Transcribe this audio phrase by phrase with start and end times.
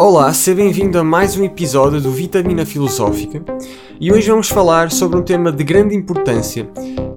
[0.00, 3.42] Olá, seja bem-vindo a mais um episódio do Vitamina Filosófica
[4.00, 6.70] e hoje vamos falar sobre um tema de grande importância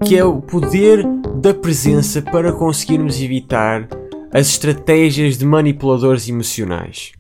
[0.04, 1.06] que é o poder
[1.36, 3.88] da presença para conseguirmos evitar
[4.34, 7.12] as estratégias de manipuladores emocionais.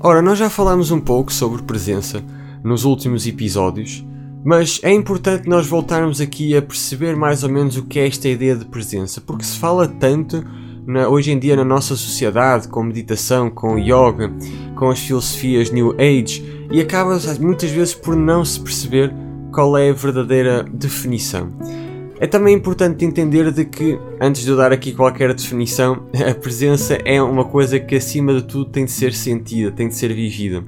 [0.00, 2.20] Ora, nós já falámos um pouco sobre presença
[2.64, 4.04] nos últimos episódios,
[4.44, 8.28] mas é importante nós voltarmos aqui a perceber mais ou menos o que é esta
[8.28, 10.44] ideia de presença, porque se fala tanto
[10.86, 14.32] na, hoje em dia na nossa sociedade com meditação, com yoga,
[14.76, 19.12] com as filosofias New Age e acaba muitas vezes por não se perceber
[19.52, 21.52] qual é a verdadeira definição.
[22.18, 26.96] É também importante entender de que, antes de eu dar aqui qualquer definição, a presença
[27.04, 30.62] é uma coisa que acima de tudo tem de ser sentida, tem de ser vivida.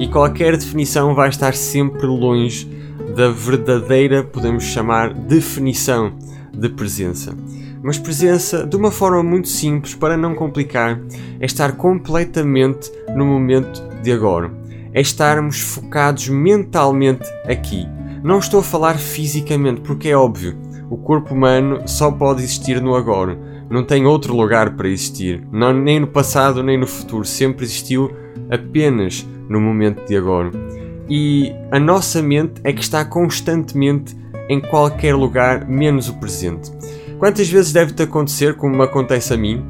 [0.00, 2.68] E qualquer definição vai estar sempre longe
[3.14, 6.12] da verdadeira, podemos chamar, definição
[6.56, 7.36] de presença.
[7.82, 11.00] Mas presença, de uma forma muito simples, para não complicar,
[11.38, 14.50] é estar completamente no momento de agora.
[14.92, 17.86] É estarmos focados mentalmente aqui.
[18.22, 22.94] Não estou a falar fisicamente, porque é óbvio o corpo humano só pode existir no
[22.94, 23.36] agora.
[23.68, 25.42] Não tem outro lugar para existir.
[25.50, 27.24] Não, nem no passado nem no futuro.
[27.24, 28.10] Sempre existiu
[28.50, 30.50] apenas no momento de agora.
[31.08, 34.16] E a nossa mente é que está constantemente
[34.48, 36.70] em qualquer lugar, menos o presente.
[37.18, 39.64] Quantas vezes deve-te acontecer, como me acontece a mim,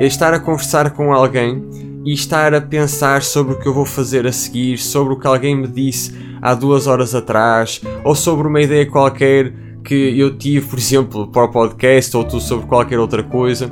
[0.00, 1.62] estar a conversar com alguém
[2.04, 5.26] e estar a pensar sobre o que eu vou fazer a seguir, sobre o que
[5.26, 9.52] alguém me disse há duas horas atrás, ou sobre uma ideia qualquer
[9.84, 13.70] que eu tive, por exemplo, para o podcast ou sobre qualquer outra coisa.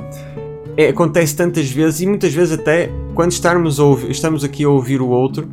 [0.77, 5.01] É, acontece tantas vezes e muitas vezes até quando estarmos, ouvir, estamos aqui a ouvir
[5.01, 5.47] o outro,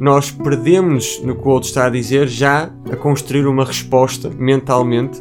[0.00, 5.20] nós perdemos no que o outro está a dizer já a construir uma resposta mentalmente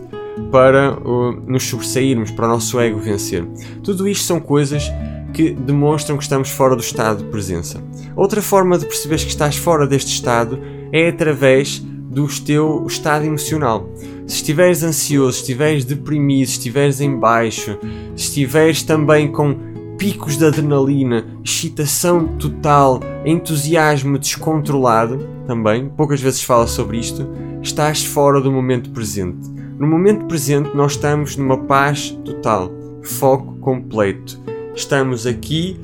[0.49, 3.45] para uh, nos sobressairmos, para o nosso ego vencer.
[3.83, 4.89] Tudo isto são coisas
[5.33, 7.83] que demonstram que estamos fora do estado de presença.
[8.15, 10.57] Outra forma de perceberes que estás fora deste estado
[10.93, 13.87] é através do teu estado emocional.
[14.25, 17.77] Se estiveres ansioso, se estiveres deprimido, se estiveres em baixo,
[18.15, 19.68] se estiveres também com
[19.99, 27.27] picos de adrenalina, excitação total, entusiasmo descontrolado, também, poucas vezes fala sobre isto,
[27.61, 29.49] estás fora do momento presente.
[29.77, 32.71] No momento presente nós estamos numa paz total,
[33.03, 34.39] foco completo.
[34.73, 35.77] Estamos aqui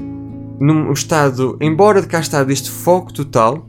[0.61, 3.67] num estado, embora de cá está deste foco total,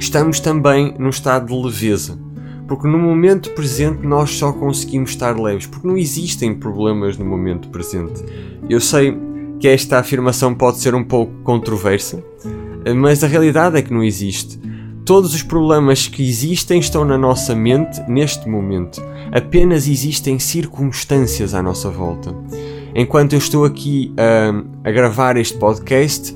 [0.00, 2.18] estamos também num estado de leveza.
[2.66, 7.68] Porque no momento presente nós só conseguimos estar leves, porque não existem problemas no momento
[7.68, 8.24] presente.
[8.68, 9.29] Eu sei
[9.60, 12.24] que esta afirmação pode ser um pouco controversa,
[12.96, 14.58] mas a realidade é que não existe.
[15.04, 19.02] Todos os problemas que existem estão na nossa mente neste momento.
[19.32, 22.34] Apenas existem circunstâncias à nossa volta.
[22.94, 26.34] Enquanto eu estou aqui a, a gravar este podcast,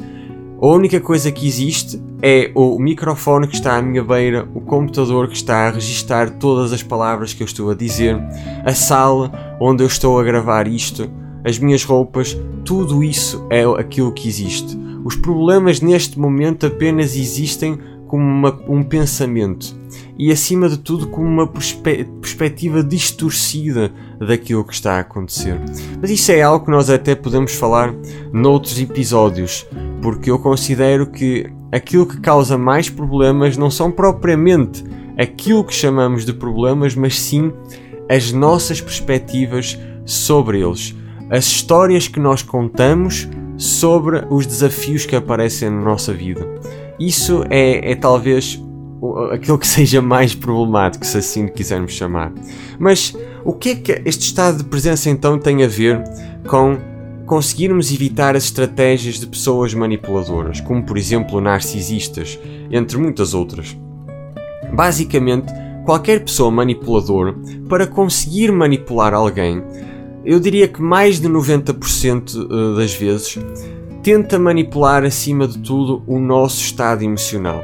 [0.61, 5.29] a única coisa que existe é o microfone que está à minha beira, o computador
[5.29, 8.19] que está a registar todas as palavras que eu estou a dizer,
[8.65, 9.31] a sala
[9.61, 11.11] onde eu estou a gravar isto,
[11.45, 14.79] as minhas roupas, tudo isso é aquilo que existe.
[15.05, 19.77] Os problemas neste momento apenas existem como uma, um pensamento
[20.17, 25.61] e, acima de tudo, como uma perspe perspectiva distorcida daquilo que está a acontecer.
[26.01, 27.93] Mas isso é algo que nós até podemos falar
[28.33, 29.67] noutros episódios,
[30.01, 34.85] porque eu considero que aquilo que causa mais problemas não são propriamente
[35.19, 37.53] aquilo que chamamos de problemas, mas sim
[38.09, 40.95] as nossas perspectivas sobre eles,
[41.31, 46.47] as histórias que nós contamos sobre os desafios que aparecem na nossa vida.
[46.99, 48.63] Isso é, é talvez
[49.33, 52.33] aquilo que seja mais problemático, se assim quisermos chamar.
[52.79, 56.03] Mas o que é que este estado de presença então tem a ver
[56.47, 56.79] com
[57.27, 62.39] conseguirmos evitar as estratégias de pessoas manipuladoras, como por exemplo narcisistas,
[62.71, 63.77] entre muitas outras.
[64.73, 65.53] Basicamente,
[65.85, 67.35] qualquer pessoa manipuladora,
[67.69, 69.63] para conseguir manipular alguém,
[70.25, 73.39] eu diria que mais de 90% eh, das vezes,
[74.03, 77.63] tenta manipular acima de tudo o nosso estado emocional.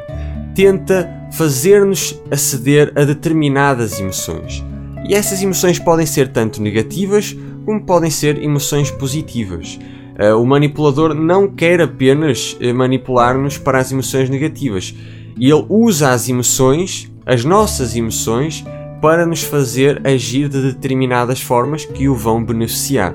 [0.55, 4.65] Tenta fazer-nos aceder a determinadas emoções.
[5.09, 9.79] E essas emoções podem ser tanto negativas como podem ser emoções positivas.
[10.19, 14.95] Uh, o manipulador não quer apenas uh, manipular-nos para as emoções negativas.
[15.39, 18.65] Ele usa as emoções, as nossas emoções,
[19.01, 23.15] para nos fazer agir de determinadas formas que o vão beneficiar.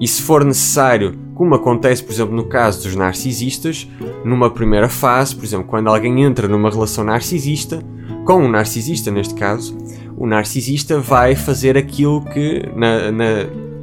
[0.00, 3.88] E se for necessário, como acontece, por exemplo, no caso dos narcisistas,
[4.24, 7.82] numa primeira fase, por exemplo, quando alguém entra numa relação narcisista,
[8.24, 9.76] com um narcisista neste caso,
[10.16, 13.24] o narcisista vai fazer aquilo que, na, na,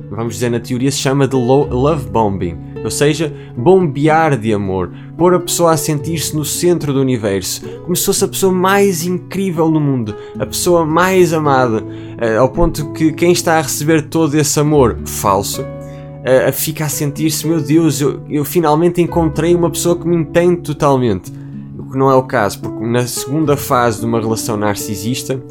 [0.09, 5.33] vamos dizer, na teoria se chama de love bombing, ou seja, bombear de amor, pôr
[5.33, 9.69] a pessoa a sentir-se no centro do universo, como se fosse a pessoa mais incrível
[9.69, 14.35] no mundo, a pessoa mais amada, uh, ao ponto que quem está a receber todo
[14.35, 19.97] esse amor falso uh, fica a sentir-se: meu Deus, eu, eu finalmente encontrei uma pessoa
[19.97, 21.31] que me entende totalmente.
[21.77, 25.41] O que não é o caso, porque na segunda fase de uma relação narcisista,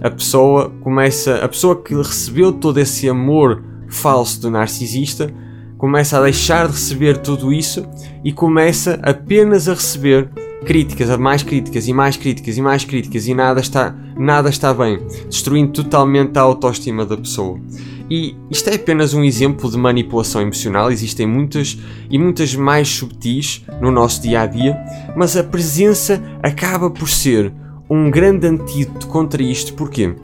[0.00, 5.32] a pessoa começa, a pessoa que recebeu todo esse amor falso do narcisista,
[5.78, 7.86] começa a deixar de receber tudo isso
[8.24, 10.30] e começa apenas a receber
[10.64, 14.74] críticas, a mais críticas e mais críticas e mais críticas e nada está, nada está
[14.74, 17.60] bem, destruindo totalmente a autoestima da pessoa.
[18.08, 23.64] E isto é apenas um exemplo de manipulação emocional, existem muitas e muitas mais subtis
[23.80, 24.76] no nosso dia a dia,
[25.16, 27.52] mas a presença acaba por ser
[27.90, 30.14] um grande antídoto contra isto, porque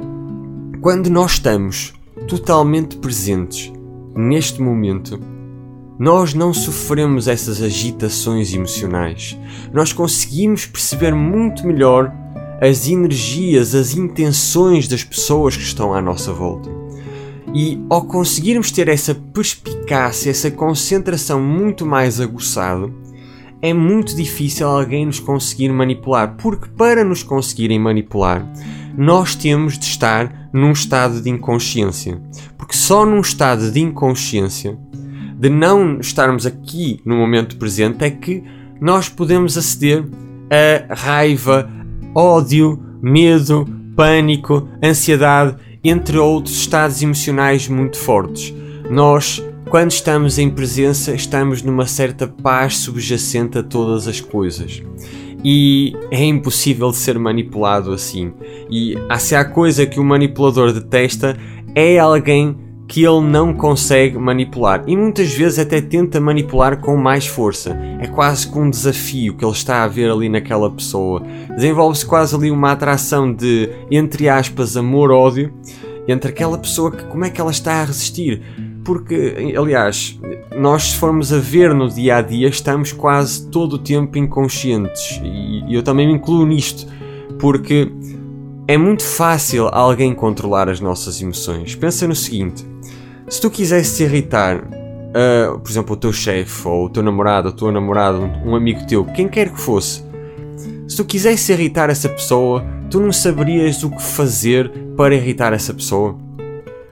[0.81, 1.93] quando nós estamos
[2.27, 3.73] totalmente presentes
[4.15, 5.19] neste momento,
[6.03, 9.39] nós não sofremos essas agitações emocionais.
[9.73, 12.13] Nós conseguimos perceber muito melhor
[12.61, 16.69] as energias, as intenções das pessoas que estão à nossa volta.
[17.55, 22.91] E ao conseguirmos ter essa perspicácia, essa concentração muito mais aguçada,
[23.63, 28.45] é muito difícil alguém nos conseguir manipular, porque para nos conseguirem manipular,
[28.99, 32.21] nós temos de estar num estado de inconsciência.
[32.59, 34.77] Porque só num estado de inconsciência,
[35.43, 38.45] de não estarmos aqui no momento presente, é que
[38.81, 40.05] nós podemos aceder
[40.89, 41.69] a raiva,
[42.15, 43.67] ódio, medo,
[43.97, 48.55] pânico, ansiedade entre outros estados emocionais muito fortes.
[48.89, 54.81] Nós, quando estamos em presença, estamos numa certa paz subjacente a todas as coisas.
[55.43, 58.33] E é impossível de ser manipulado assim.
[58.71, 61.37] E se há coisa que o manipulador detesta,
[61.75, 62.62] é alguém
[62.93, 67.75] que ele não consegue manipular e muitas vezes até tenta manipular com mais força.
[67.99, 71.23] É quase que um desafio que ele está a ver ali naquela pessoa.
[71.57, 75.55] Desenvolve-se quase ali uma atração de, entre aspas, amor-ódio
[76.07, 78.43] entre aquela pessoa que como é que ela está a resistir.
[78.85, 80.21] Porque, aliás,
[80.55, 85.19] nós se formos a ver no dia a dia, estamos quase todo o tempo inconscientes.
[85.25, 86.87] E eu também me incluo nisto.
[87.39, 87.91] Porque
[88.73, 91.75] é muito fácil alguém controlar as nossas emoções.
[91.75, 92.67] Pensa no seguinte:
[93.29, 97.53] se tu quisesse irritar, uh, por exemplo, o teu chefe, ou o teu namorado, ou
[97.53, 100.03] a tua namorada, um amigo teu, quem quer que fosse,
[100.89, 105.75] se tu quisesse irritar essa pessoa, tu não saberias o que fazer para irritar essa
[105.75, 106.17] pessoa.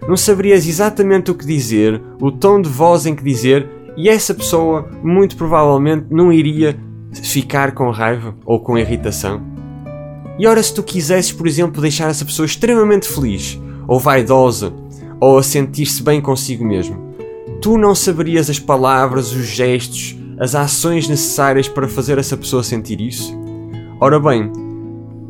[0.06, 3.66] Não saberias exatamente o que dizer, o tom de voz em que dizer,
[3.96, 6.78] e essa pessoa muito provavelmente não iria
[7.22, 9.50] ficar com raiva ou com irritação.
[10.40, 14.72] E ora, se tu quisesses, por exemplo, deixar essa pessoa extremamente feliz, ou vaidosa,
[15.20, 17.14] ou a sentir-se bem consigo mesmo.
[17.60, 23.02] Tu não saberias as palavras, os gestos, as ações necessárias para fazer essa pessoa sentir
[23.02, 23.38] isso?
[24.00, 24.50] Ora bem,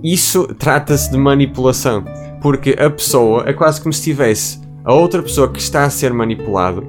[0.01, 2.05] isso trata-se de manipulação,
[2.41, 6.13] porque a pessoa é quase como se tivesse a outra pessoa que está a ser
[6.13, 6.85] manipulada,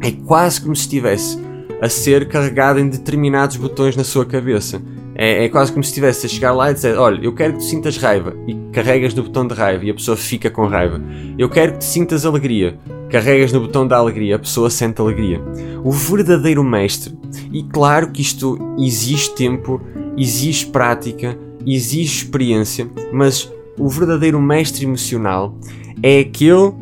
[0.00, 1.38] é quase como se estivesse
[1.82, 4.80] a ser carregada em determinados botões na sua cabeça.
[5.14, 7.58] É, é, quase como se estivesse a chegar lá e dizer: Olha, eu quero que
[7.60, 8.34] tu sintas raiva.
[8.46, 11.00] E carregas no botão de raiva e a pessoa fica com raiva.
[11.38, 12.78] Eu quero que tu sintas alegria.
[13.10, 15.40] Carregas no botão da alegria, a pessoa sente alegria.
[15.84, 17.16] O verdadeiro mestre,
[17.52, 19.80] e claro que isto exige tempo,
[20.16, 25.56] exige prática, exige experiência, mas o verdadeiro mestre emocional
[26.02, 26.72] é aquele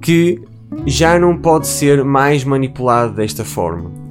[0.00, 0.42] que
[0.86, 4.07] já não pode ser mais manipulado desta forma.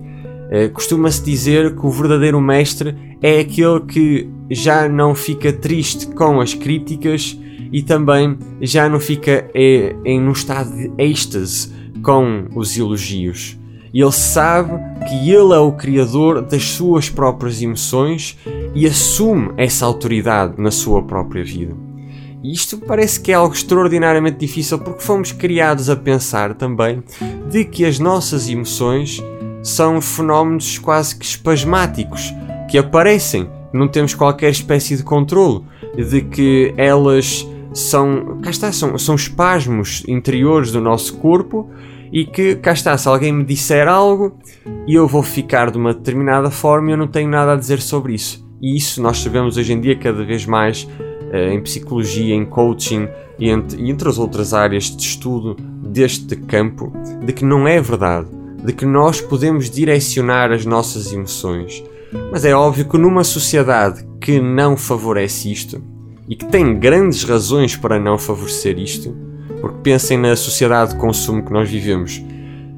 [0.48, 6.40] Uh, Costuma-se dizer que o verdadeiro mestre é aquele que já não fica triste com
[6.40, 7.38] as críticas
[7.72, 13.58] e também já não fica é, em um estado de êxtase com os elogios.
[13.94, 14.72] Ele sabe
[15.08, 18.38] que ele é o criador das suas próprias emoções
[18.76, 21.76] e assume essa autoridade na sua própria vida.
[22.44, 27.04] E isto parece que é algo extraordinariamente difícil porque fomos criados a pensar também
[27.50, 29.22] de que as nossas emoções
[29.68, 32.34] são fenómenos quase que espasmáticos
[32.70, 35.62] que aparecem, não temos qualquer espécie de controle,
[35.94, 41.70] de que elas são, cá está, são, são espasmos interiores do nosso corpo
[42.14, 44.38] e que, cá está, se alguém me disser algo
[44.88, 48.14] e eu vou ficar de uma determinada forma, eu não tenho nada a dizer sobre
[48.14, 48.48] isso.
[48.62, 50.88] E isso nós sabemos hoje em dia cada vez mais
[51.34, 56.38] eh, em psicologia, em coaching e entre, e entre as outras áreas de estudo deste
[56.38, 56.94] campo,
[57.24, 61.84] de que não é verdade, de que nós podemos direcionar as nossas emoções
[62.32, 65.82] mas é óbvio que numa sociedade que não favorece isto,
[66.28, 69.16] e que tem grandes razões para não favorecer isto,
[69.62, 72.22] porque pensem na sociedade de consumo que nós vivemos.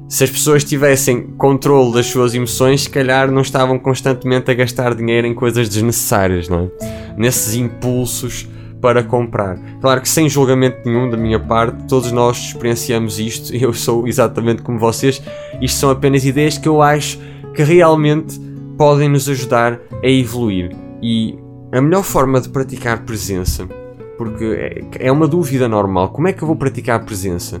[0.08, 4.94] Se as pessoas tivessem controle das suas emoções, se calhar não estavam constantemente a gastar
[4.94, 7.14] dinheiro em coisas desnecessárias, não é?
[7.16, 8.48] Nesses impulsos
[8.80, 9.58] para comprar.
[9.80, 14.62] Claro que sem julgamento nenhum da minha parte, todos nós experienciamos isto, eu sou exatamente
[14.62, 15.22] como vocês.
[15.60, 17.18] Isto são apenas ideias que eu acho
[17.54, 18.40] que realmente
[18.76, 20.74] podem nos ajudar a evoluir.
[21.02, 21.38] E
[21.72, 23.68] a melhor forma de praticar presença,
[24.20, 27.58] porque é, é uma dúvida normal, como é que eu vou praticar presença?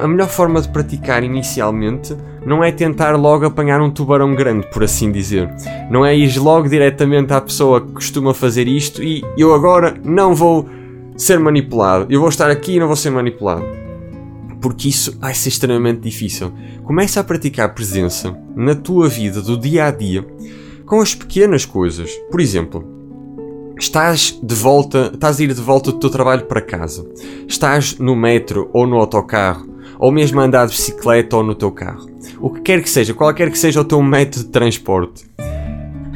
[0.00, 4.84] a melhor forma de praticar inicialmente não é tentar logo apanhar um tubarão grande, por
[4.84, 5.52] assim dizer.
[5.90, 10.32] Não é ir logo diretamente à pessoa que costuma fazer isto e eu agora não
[10.32, 10.68] vou
[11.16, 12.06] ser manipulado.
[12.08, 13.64] Eu vou estar aqui e não vou ser manipulado.
[14.60, 16.52] Porque isso vai ser extremamente difícil.
[16.84, 20.24] Começa a praticar presença na tua vida do dia a dia
[20.86, 22.12] com as pequenas coisas.
[22.30, 22.95] Por exemplo,
[23.78, 27.06] Estás de volta, estás a ir de volta do teu trabalho para casa.
[27.46, 29.68] Estás no metro ou no autocarro,
[29.98, 32.08] ou mesmo a andar de bicicleta ou no teu carro.
[32.40, 35.26] O que quer que seja, qualquer que seja o teu método de transporte.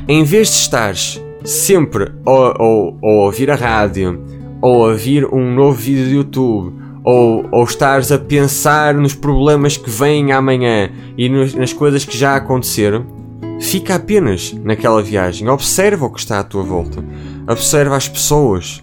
[0.09, 4.25] Em vez de estares sempre ou, ou, ou a ouvir a rádio,
[4.62, 6.75] ou a ouvir um novo vídeo do YouTube,
[7.05, 12.17] ou, ou estares a pensar nos problemas que vêm amanhã e nos, nas coisas que
[12.17, 13.19] já aconteceram,
[13.61, 15.49] fica apenas naquela viagem.
[15.49, 17.05] Observa o que está à tua volta
[17.50, 18.83] observa as pessoas,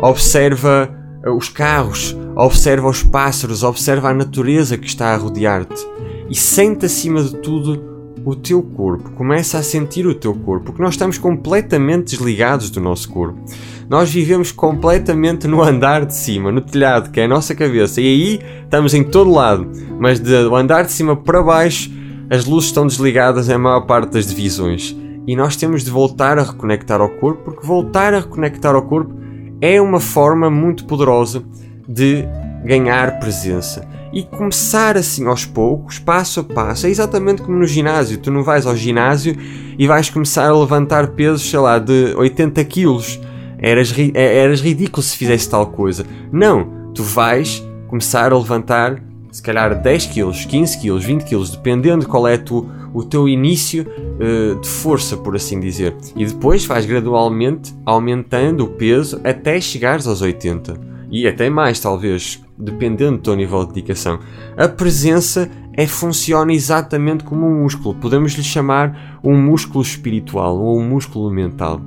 [0.00, 0.88] observa
[1.24, 5.86] eh, os carros, observa os pássaros, observa a natureza que está a rodear-te
[6.30, 9.10] e sente acima de tudo o teu corpo.
[9.12, 13.40] Começa a sentir o teu corpo, porque nós estamos completamente desligados do nosso corpo.
[13.88, 18.06] Nós vivemos completamente no andar de cima, no telhado, que é a nossa cabeça, e
[18.06, 21.90] aí estamos em todo lado, mas do andar de cima para baixo
[22.30, 24.96] as luzes estão desligadas em maior parte das divisões.
[25.26, 29.14] E nós temos de voltar a reconectar ao corpo, porque voltar a reconectar ao corpo
[29.60, 31.42] é uma forma muito poderosa
[31.88, 32.24] de
[32.64, 33.86] ganhar presença.
[34.12, 38.18] E começar assim aos poucos, passo a passo, é exatamente como no ginásio.
[38.18, 39.36] Tu não vais ao ginásio
[39.78, 43.20] e vais começar a levantar pesos, sei lá, de 80 quilos.
[43.58, 46.06] Eras, é, eras ridículo se fizesse tal coisa.
[46.32, 49.02] Não, tu vais começar a levantar
[49.36, 53.28] se calhar 10 quilos, 15 quilos, 20 quilos, dependendo de qual é tu, o teu
[53.28, 55.94] início uh, de força, por assim dizer.
[56.16, 60.80] E depois vais gradualmente aumentando o peso até chegares aos 80.
[61.10, 64.20] E até mais, talvez, dependendo do teu nível de dedicação.
[64.56, 67.94] A presença é, funciona exatamente como um músculo.
[67.94, 71.82] Podemos lhe chamar um músculo espiritual ou um músculo mental.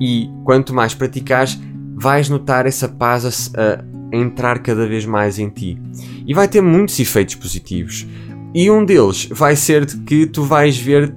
[0.00, 1.60] E quanto mais praticares,
[1.96, 5.78] vais notar essa paz a, a entrar cada vez mais em ti
[6.26, 8.06] e vai ter muitos efeitos positivos.
[8.54, 11.12] E um deles vai ser de que tu vais ver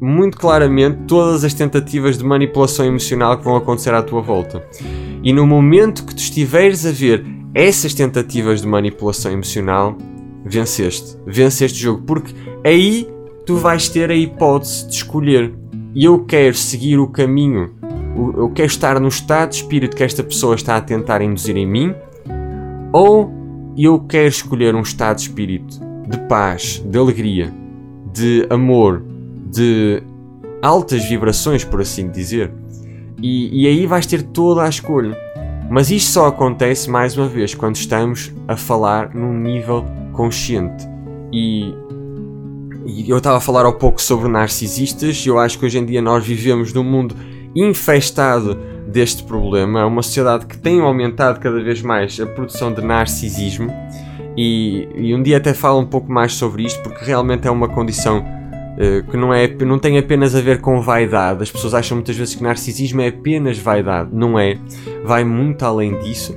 [0.00, 4.64] muito claramente todas as tentativas de manipulação emocional que vão acontecer à tua volta.
[5.22, 7.24] E no momento que tu estiveres a ver
[7.54, 9.96] essas tentativas de manipulação emocional,
[10.44, 11.16] venceste.
[11.26, 12.32] Venceste o jogo, porque
[12.64, 13.08] aí
[13.44, 15.52] tu vais ter a hipótese de escolher.
[15.94, 17.74] E eu quero seguir o caminho,
[18.36, 21.66] eu quero estar no estado de espírito que esta pessoa está a tentar induzir em
[21.66, 21.94] mim,
[22.92, 23.30] ou
[23.76, 27.52] eu quero escolher um estado de espírito de paz, de alegria,
[28.12, 29.04] de amor,
[29.50, 30.02] de
[30.62, 32.50] altas vibrações, por assim dizer.
[33.20, 35.16] E, e aí vais ter toda a escolha.
[35.70, 40.88] Mas isto só acontece, mais uma vez, quando estamos a falar num nível consciente.
[41.30, 41.74] E,
[42.86, 45.84] e eu estava a falar há pouco sobre narcisistas, e eu acho que hoje em
[45.84, 47.14] dia nós vivemos num mundo
[47.54, 49.80] infestado deste problema.
[49.80, 53.70] É uma sociedade que tem aumentado cada vez mais a produção de narcisismo.
[54.36, 57.68] E, e um dia até falo um pouco mais sobre isto, porque realmente é uma
[57.68, 61.42] condição uh, que não, é, não tem apenas a ver com vaidade.
[61.42, 64.10] As pessoas acham muitas vezes que narcisismo é apenas vaidade.
[64.12, 64.58] Não é.
[65.04, 66.36] Vai muito além disso.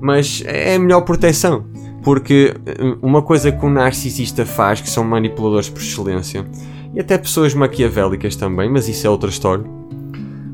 [0.00, 1.66] Mas é a melhor proteção.
[2.04, 6.46] Porque eh, uma coisa que um narcisista faz, que são manipuladores por excelência,
[6.94, 9.77] e até pessoas maquiavélicas também, mas isso é outra história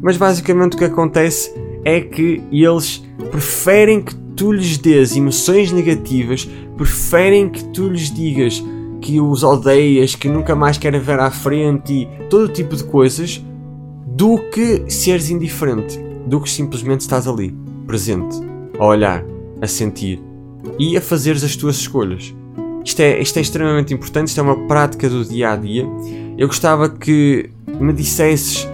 [0.04, 1.50] mas basicamente o que acontece
[1.82, 6.46] é que eles preferem que tu lhes dês emoções negativas,
[6.76, 8.62] preferem que tu lhes digas
[9.00, 13.42] que os odeias, que nunca mais querem ver à frente e todo tipo de coisas,
[14.06, 17.56] do que seres indiferente, do que simplesmente estás ali,
[17.86, 18.36] presente,
[18.78, 19.24] a olhar,
[19.62, 20.22] a sentir
[20.78, 22.34] e a fazeres as tuas escolhas.
[22.84, 25.86] Isto é, isto é extremamente importante, isto é uma prática do dia a dia.
[26.36, 27.48] Eu gostava que
[27.80, 28.68] me dissesses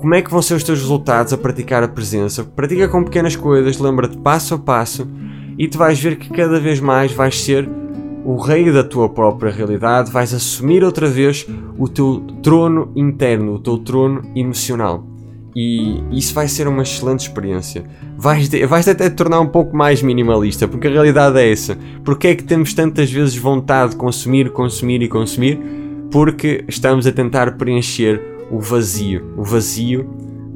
[0.00, 2.42] como é que vão ser os teus resultados a praticar a presença?
[2.42, 5.06] Pratica com pequenas coisas, lembra-te passo a passo
[5.58, 7.68] e tu vais ver que cada vez mais vais ser
[8.24, 11.46] o rei da tua própria realidade, vais assumir outra vez
[11.78, 15.06] o teu trono interno, o teu trono emocional.
[15.54, 17.84] e isso vai ser uma excelente experiência.
[18.16, 21.76] Vais, de, vais até te tornar um pouco mais minimalista, porque a realidade é essa.
[22.04, 25.58] Porque é que temos tantas vezes vontade de consumir, consumir e consumir?
[26.10, 29.32] Porque estamos a tentar preencher o vazio.
[29.36, 30.08] O vazio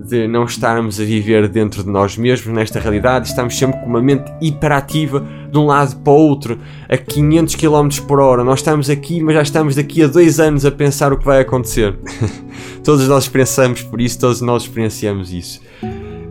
[0.05, 4.03] de não estarmos a viver dentro de nós mesmos nesta realidade, estamos sempre com uma
[4.03, 6.59] mente hiperativa de um lado para o outro,
[6.89, 8.45] a 500 km por hora.
[8.45, 11.41] Nós estamos aqui, mas já estamos daqui a dois anos a pensar o que vai
[11.41, 11.97] acontecer.
[12.85, 15.63] todos nós pensamos por isso, todos nós experienciamos isso.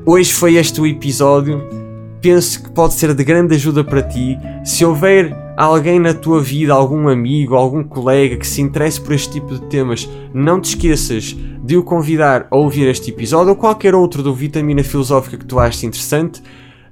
[0.05, 1.63] Hoje foi este o episódio.
[2.21, 4.37] Penso que pode ser de grande ajuda para ti.
[4.63, 9.33] Se houver alguém na tua vida, algum amigo, algum colega que se interesse por este
[9.33, 13.95] tipo de temas, não te esqueças de o convidar a ouvir este episódio ou qualquer
[13.95, 16.41] outro do Vitamina Filosófica que tu aches interessante.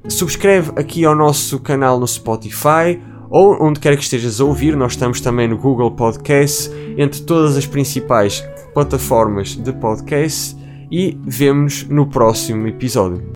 [0.08, 3.00] Subscreve aqui ao nosso canal no Spotify
[3.30, 4.76] ou onde quer que estejas a ouvir.
[4.76, 8.42] Nós estamos também no Google Podcast, entre todas as principais
[8.74, 10.56] plataformas de podcast.
[10.90, 13.22] E vemos no próximo episódio.